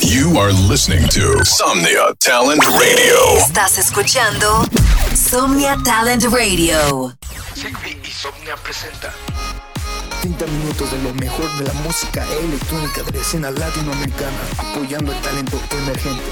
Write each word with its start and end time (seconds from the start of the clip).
You 0.00 0.38
are 0.38 0.50
listening 0.50 1.06
to 1.08 1.44
Somnia 1.44 2.14
Talent 2.20 2.64
Radio. 2.64 3.36
Estás 3.36 3.76
escuchando 3.78 4.64
Somnia 5.14 5.76
Talent 5.84 6.24
Radio. 6.24 7.14
Segvi 7.54 8.00
y 8.02 8.10
Somnia 8.10 8.56
presenta 8.56 9.12
30 10.22 10.46
minutos 10.46 10.90
de 10.90 11.02
lo 11.02 11.12
mejor 11.14 11.54
de 11.58 11.64
la 11.66 11.74
música 11.84 12.24
electrónica 12.40 13.02
de 13.02 13.12
la 13.12 13.18
escena 13.18 13.50
latinoamericana, 13.50 14.38
apoyando 14.56 15.12
el 15.12 15.20
talento 15.20 15.60
emergente. 15.70 16.24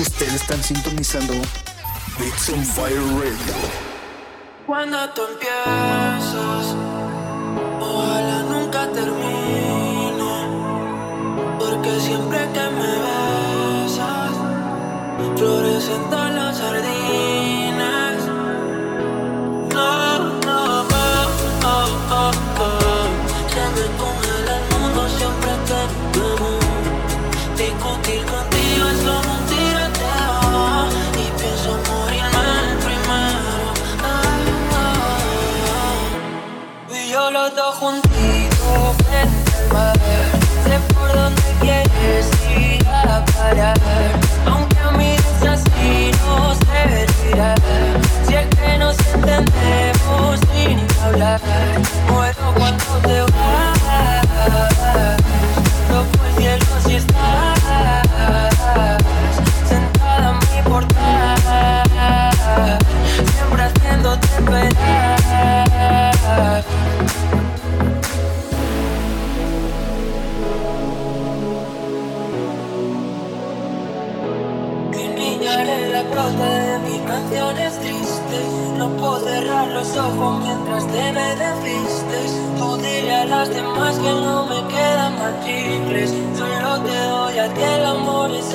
Ustedes 0.00 0.34
están 0.34 0.62
sintonizando 0.62 1.34
Bits 2.20 2.50
on 2.50 2.64
Fire 2.64 3.02
Radio. 3.18 3.54
Cuando 4.64 5.10
tú 5.10 5.22
empiezas 5.32 6.87
termine, 8.98 10.34
porque 11.58 11.92
siempre 12.00 12.40
que 12.54 12.66
me 12.78 12.92
besas, 13.04 14.34
florecen 15.36 16.02
todas 16.10 16.32
las 16.34 16.52
sardinas. 16.58 18.18
No, 19.74 19.90
no, 20.48 20.60
oh, 20.80 21.24
oh, 21.64 21.88
oh, 22.22 22.32
oh. 22.66 23.08
se 23.52 23.64
me 23.76 23.86
congela 24.00 24.52
el 24.60 24.64
mundo 24.72 25.00
siempre 25.18 25.52
que 25.68 25.80
te 26.12 26.20
veo. 26.40 26.52
Discutir 27.62 28.22
contigo 28.34 28.84
es 28.94 29.00
como 29.08 29.30
un 29.36 29.42
tiroteo 29.52 30.36
y 31.22 31.24
pienso 31.38 31.70
morirme 31.88 32.50
primero. 32.84 33.60
Oh. 36.90 36.94
Y 36.94 36.96
yo 37.12 37.22
los 37.30 37.48
dos 37.54 37.74
juntos. 37.76 38.07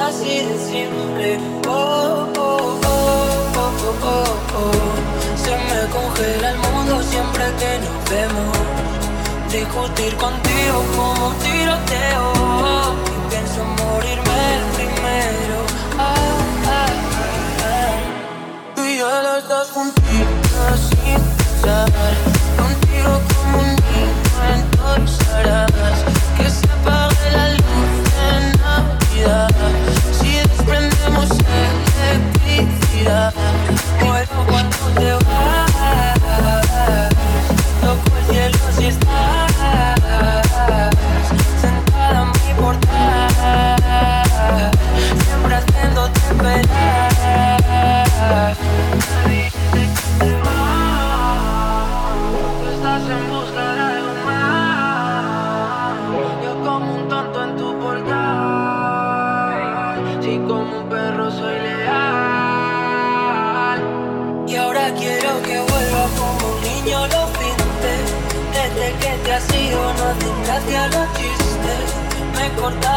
así 0.08 0.40
de 0.40 0.58
siempre. 0.58 1.40
Oh, 1.68 2.28
oh, 2.38 2.80
oh, 2.84 3.00
oh, 3.56 3.72
oh, 3.88 4.06
oh, 4.06 4.58
oh. 4.58 5.38
Se 5.44 5.52
me 5.52 5.80
congela 5.92 6.50
el 6.52 6.58
mundo 6.58 7.02
siempre 7.04 7.44
que 7.60 7.72
nos 7.84 8.10
vemos. 8.10 8.58
Discutir 9.52 10.16
contigo 10.18 10.78
como 10.96 11.28
un 11.28 11.36
tiroteo. 11.40 12.34
Y 13.06 13.30
pienso 13.30 13.64
morirme 13.64 14.40
el 14.58 14.64
primero. 14.78 15.58
Ah, 16.00 16.16
ah, 16.66 16.86
ah, 16.86 17.64
ah, 17.64 18.76
Tú 18.76 18.82
y 18.84 18.98
yo 18.98 19.10
los 19.22 19.48
dos 19.48 19.68
juntitos 19.70 20.80
sin 20.90 21.20
pensar. 21.38 21.90
Contigo 22.58 23.14
como 23.30 23.60
un 23.60 23.68
niño, 23.68 24.14
entonces 24.56 25.30
harás 25.30 25.72
que 26.38 26.50
electricidad. 32.12 33.34
Muero 34.02 34.46
cuando 34.48 34.78
te 35.00 35.14
vas. 35.26 35.73
importa. 72.64 72.93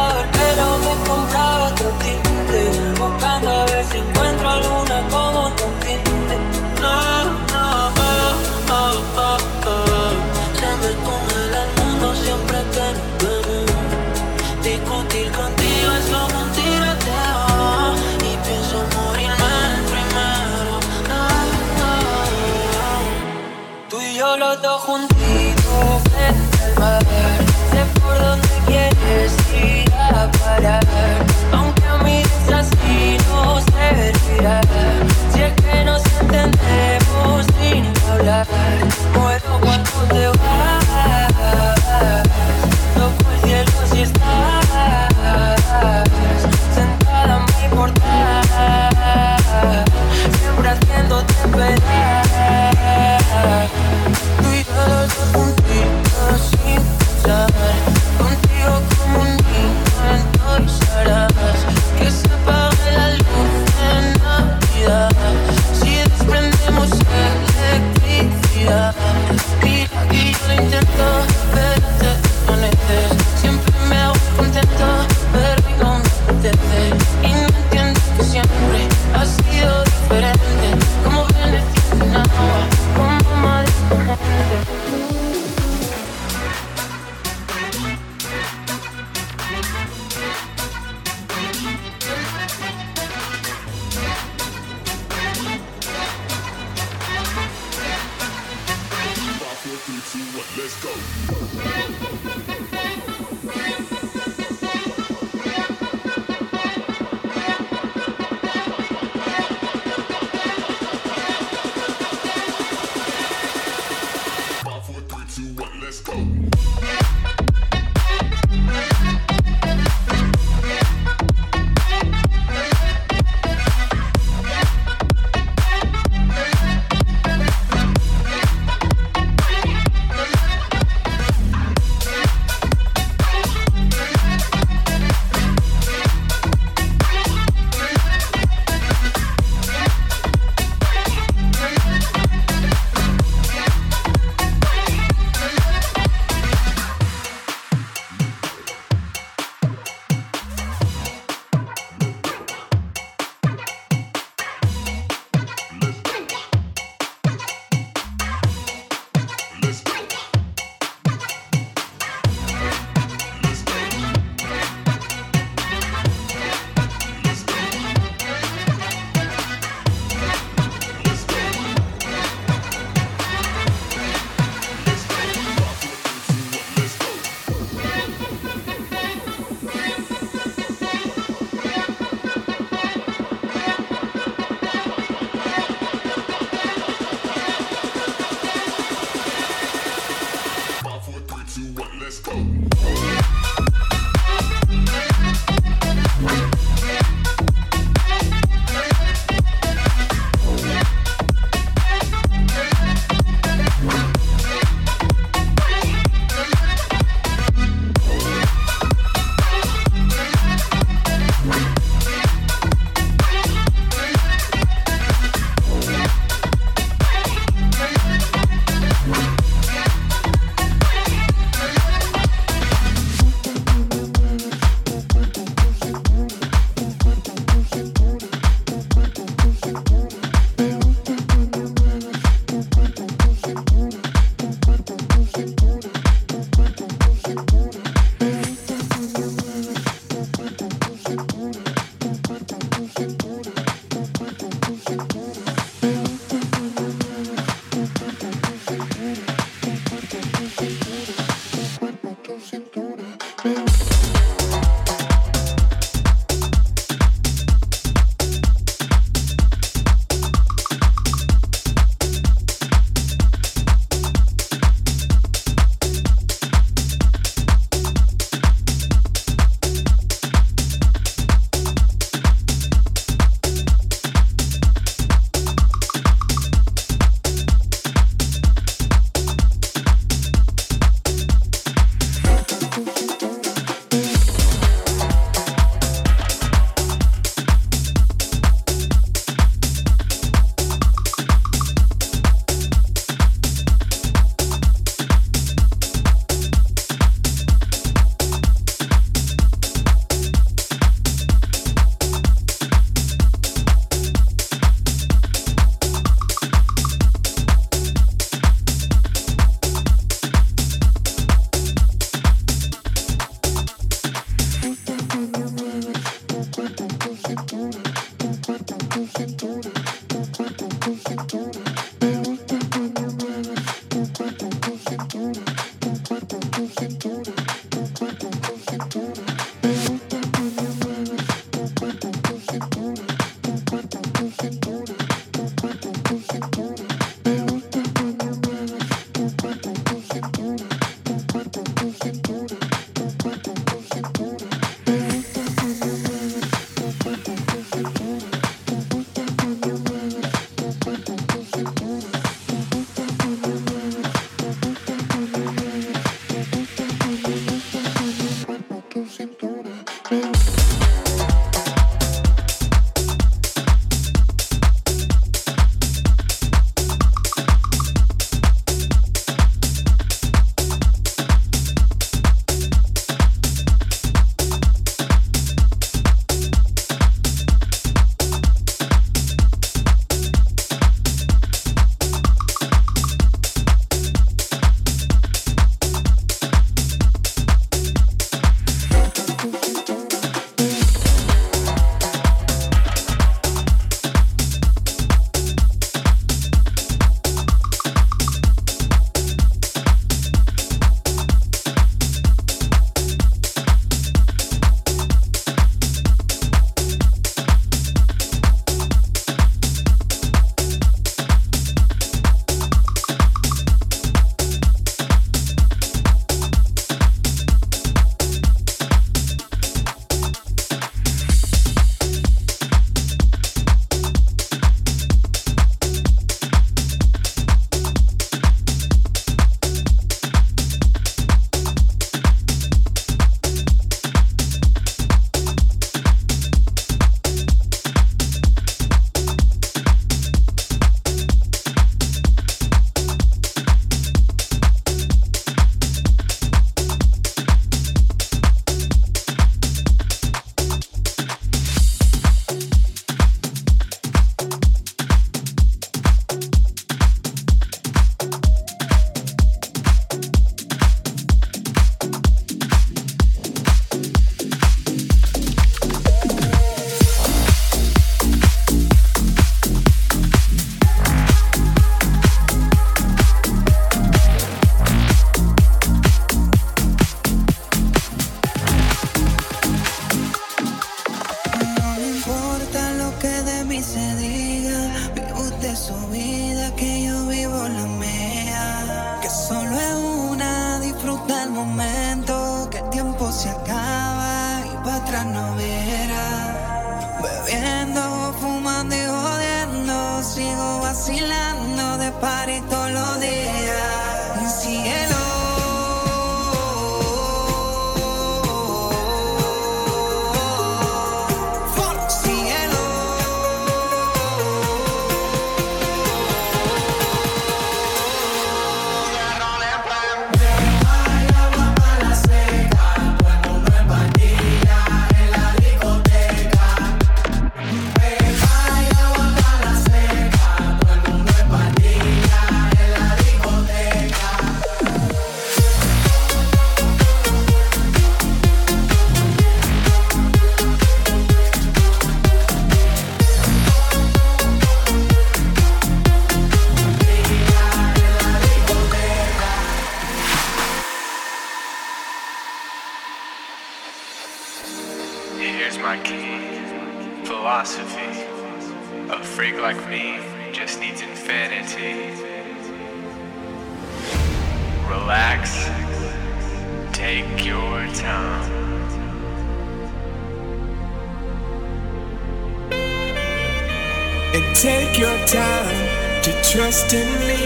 And 574.35 574.55
take 574.55 574.99
your 574.99 575.17
time 575.25 576.21
to 576.23 576.31
trust 576.51 576.93
in 576.93 577.07
me, 577.27 577.43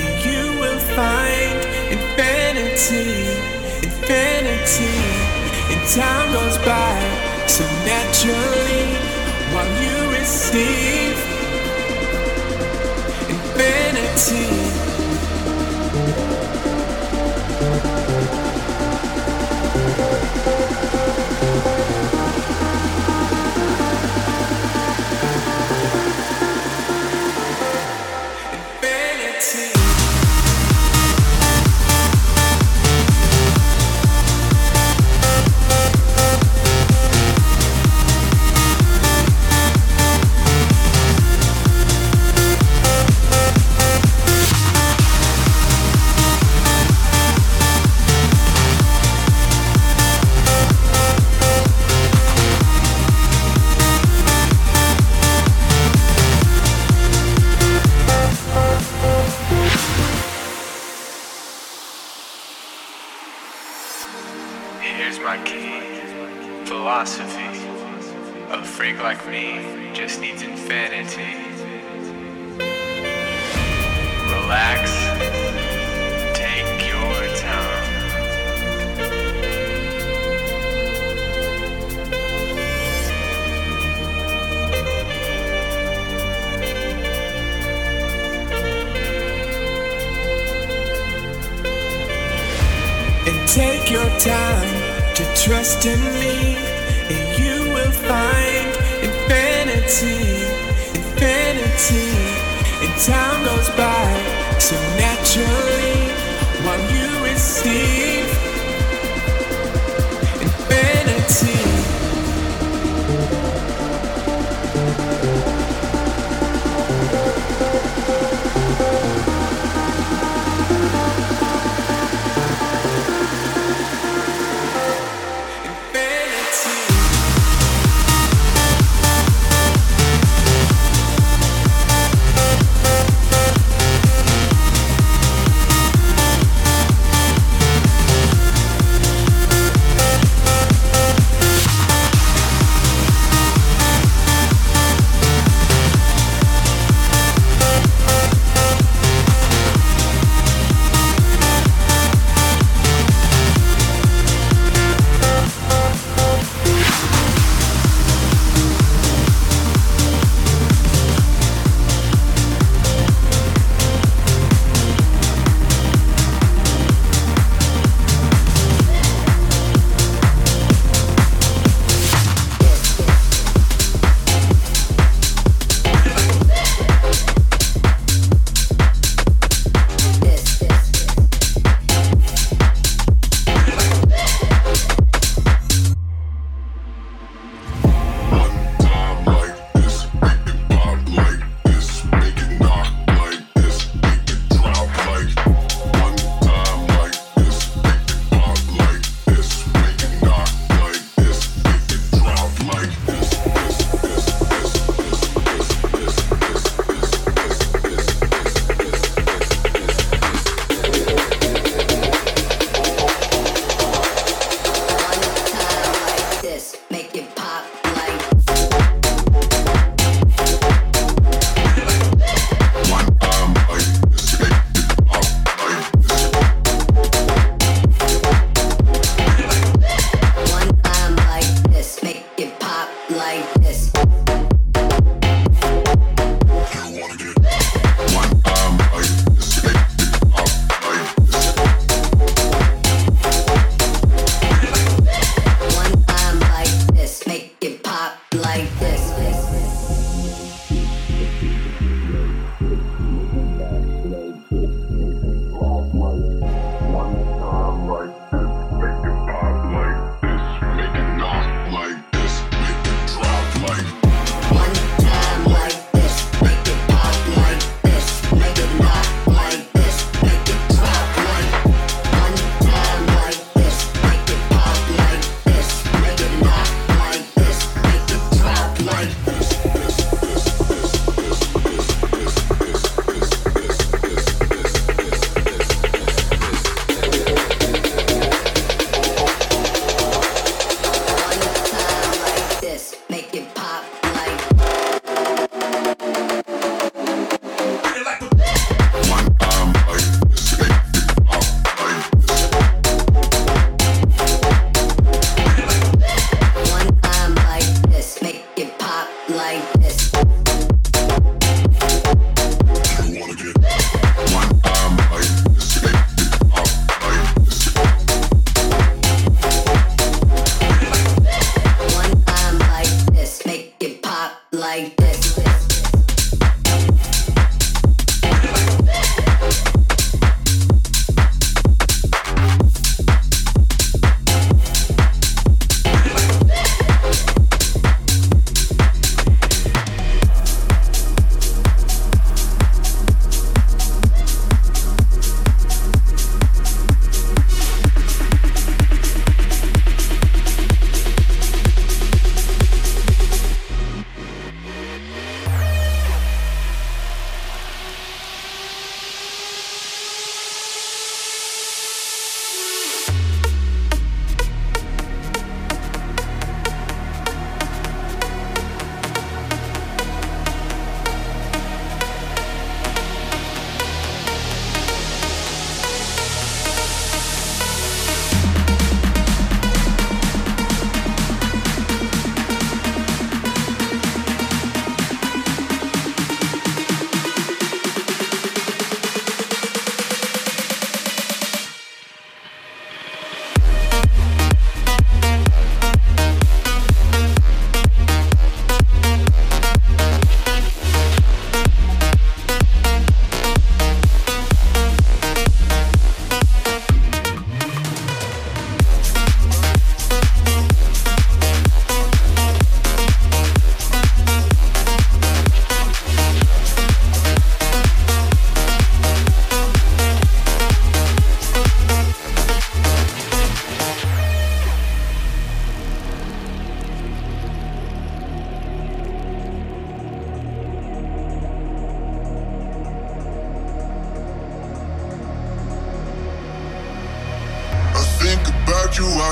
and 0.00 0.24
you 0.24 0.60
will 0.60 0.78
find 0.94 1.58
infinity, 1.90 3.10
infinity. 3.82 4.96
And 5.72 5.80
time 5.90 6.32
goes 6.32 6.58
by 6.58 6.96
so 7.46 7.64
naturally 7.84 8.86
while 9.52 9.72
you 9.82 9.96
receive 10.18 11.16
infinity. 13.28 14.95
Like 69.06 69.24
me 69.28 69.92
just 69.94 70.20
needs 70.20 70.42
infinity. 70.42 71.36
Relax. 74.34 74.82
Take 76.34 76.88
your 76.92 77.18
time. 77.38 77.84
And 93.28 93.48
take 93.48 93.88
your 93.88 94.10
time 94.18 94.96
to 95.14 95.24
trust 95.44 95.86
in 95.86 96.00
me, 96.18 96.35
infinity. 101.76 102.16
And 102.84 102.92
time 103.00 103.44
goes 103.44 103.68
by 103.70 104.58
so 104.58 104.76
naturally 104.96 106.10
while 106.64 106.80
you 106.92 107.24
receive 107.24 108.55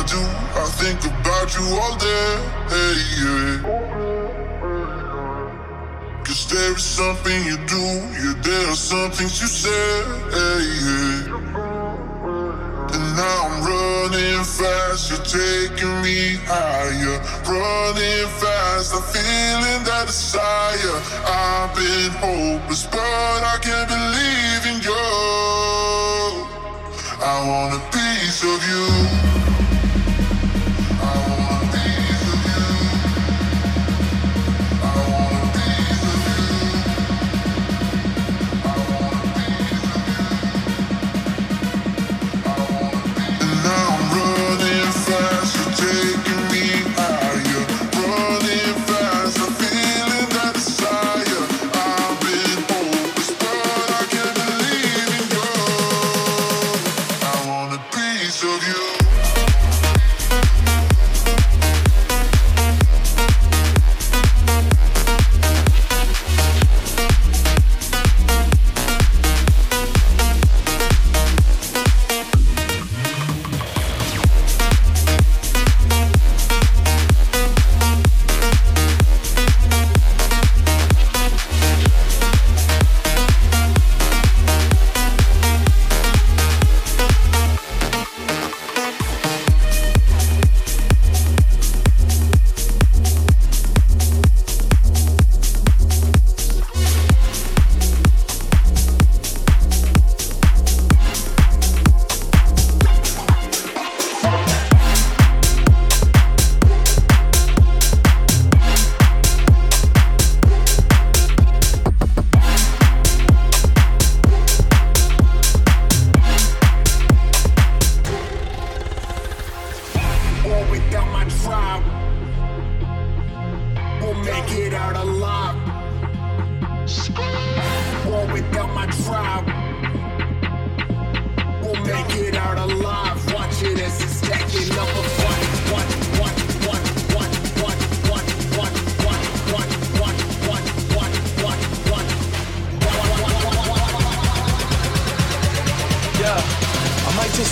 do. 0.07 0.21
I 0.21 0.67
think 0.81 1.01
about 1.05 1.49
you 1.57 1.64
all 1.81 1.97
day. 1.97 2.31
Hey, 2.69 2.97
yeah. 3.21 3.85
Cause 6.25 6.47
there 6.49 6.77
is 6.77 6.83
something 6.83 7.45
you 7.45 7.57
do, 7.67 7.85
yeah, 8.17 8.35
there 8.43 8.69
are 8.71 8.77
some 8.77 9.11
things 9.11 9.40
you 9.40 9.47
say. 9.47 9.87
Hey, 10.33 10.62
yeah. 10.85 11.35
And 12.95 13.07
now 13.17 13.38
I'm 13.49 13.62
running 13.64 14.45
fast, 14.45 15.11
you're 15.11 15.25
taking 15.25 16.03
me 16.03 16.37
higher. 16.45 17.19
Running 17.49 18.29
fast, 18.40 18.95
I'm 18.95 19.03
feeling 19.12 19.85
that 19.85 20.07
desire. 20.07 20.99
I've 21.27 21.75
been 21.77 22.11
hopeless, 22.21 22.85
but 22.87 22.99
I 23.01 23.59
can't 23.61 23.88
believe 23.88 24.64
in 24.71 24.83
you. 24.83 24.95
I 27.21 27.37
want 27.49 27.75
a 27.75 27.81
piece 27.90 28.43
of 28.43 28.61
you. 28.69 29.24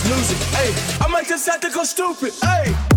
music. 0.05 0.39
Hey, 0.55 0.73
I 1.01 1.09
might 1.09 1.27
just 1.27 1.49
have 1.49 1.61
to 1.61 1.71
go 1.71 1.85
stupid. 1.85 2.33
Hey. 2.43 2.92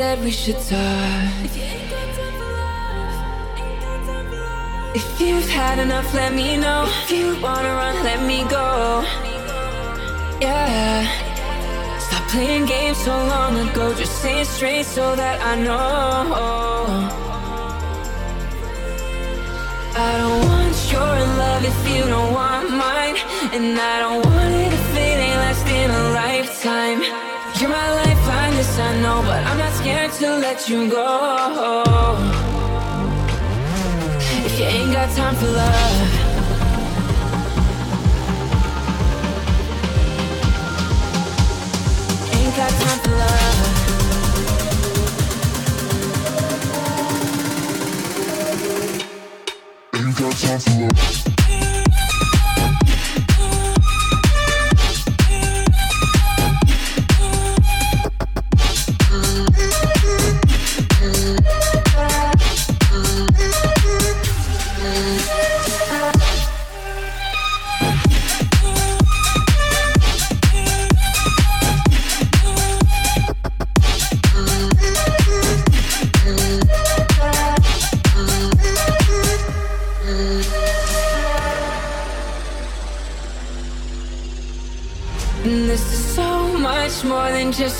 Said 0.00 0.24
we 0.24 0.30
should 0.30 0.60
talk. 0.72 1.52
If 5.00 5.06
you've 5.20 5.50
had 5.60 5.78
enough, 5.78 6.08
let 6.14 6.32
me 6.32 6.56
know. 6.56 6.80
If 7.02 7.10
you 7.16 7.26
wanna 7.46 7.72
run, 7.82 7.96
let 8.08 8.20
me 8.30 8.38
go. 8.58 8.68
Yeah. 10.46 11.00
Stop 12.06 12.24
playing 12.32 12.64
games 12.64 12.98
so 13.08 13.14
long 13.34 13.52
ago. 13.66 13.84
Just 14.00 14.14
say 14.22 14.40
it 14.40 14.48
straight 14.56 14.86
so 14.86 15.04
that 15.20 15.36
I 15.50 15.52
know. 15.66 15.80
I 20.06 20.10
don't 20.20 20.42
want 20.50 20.76
your 20.92 21.14
love 21.42 21.62
if 21.72 21.80
you 21.92 22.02
don't 22.14 22.32
want 22.40 22.66
mine. 22.84 23.16
And 23.54 23.66
I 23.92 23.96
don't 24.04 24.22
want 24.30 24.54
it 24.64 24.72
if 24.80 24.96
it 25.04 25.16
ain't 25.26 25.40
lasting 25.44 25.90
a 26.00 26.04
lifetime. 26.22 27.00
You're 27.58 27.74
my 27.80 27.90
yes 28.00 28.29
I 28.80 29.00
know, 29.02 29.22
but 29.22 29.44
I'm 29.44 29.58
not 29.58 29.72
scared 29.74 30.10
to 30.12 30.36
let 30.38 30.68
you 30.68 30.90
go. 30.90 31.84
If 34.46 34.58
you 34.58 34.64
ain't 34.64 34.92
got 34.92 35.10
time 35.14 35.34
for 35.36 35.46
love. 35.46 36.30
Ain't 42.32 42.56
got 42.56 42.70
time 42.70 42.98
for 43.04 43.14
love. 43.22 43.58
Ain't 49.94 50.16
got 50.18 50.32
time 50.32 50.58
for 50.58 50.70
love. 50.70 51.19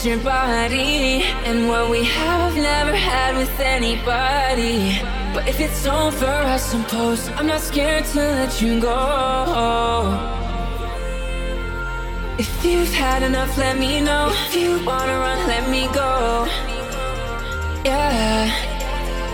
Your 0.04 0.18
body 0.18 1.22
And 1.44 1.68
what 1.68 1.90
we 1.90 2.04
have 2.04 2.54
never 2.54 2.94
had 2.94 3.36
with 3.36 3.60
anybody. 3.60 4.98
But 5.34 5.46
if 5.46 5.60
it's 5.60 5.86
over, 5.86 6.26
I 6.26 6.56
suppose 6.56 7.28
I'm 7.36 7.46
not 7.46 7.60
scared 7.60 8.04
to 8.12 8.18
let 8.18 8.62
you 8.62 8.80
go. 8.80 10.18
If 12.38 12.64
you've 12.64 12.94
had 12.94 13.22
enough, 13.22 13.56
let 13.58 13.78
me 13.78 14.00
know. 14.00 14.30
If 14.32 14.56
you 14.56 14.84
wanna 14.86 15.18
run, 15.18 15.38
let 15.46 15.68
me 15.68 15.82
go. 15.92 16.46
Yeah. 17.84 18.50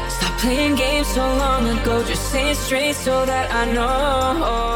Stop 0.09 0.39
playing 0.41 0.75
games 0.75 1.07
so 1.09 1.23
long 1.45 1.69
ago. 1.79 2.03
Just 2.05 2.31
say 2.33 2.51
it 2.51 2.57
straight 2.57 2.97
so 2.97 3.25
that 3.25 3.53
I 3.53 3.73
know 3.73 4.76